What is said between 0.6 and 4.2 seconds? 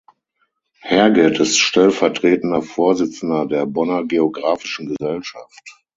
Herget ist stellvertretender Vorsitzender der Bonner